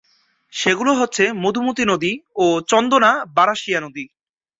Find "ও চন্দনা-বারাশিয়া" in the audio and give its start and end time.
2.35-3.79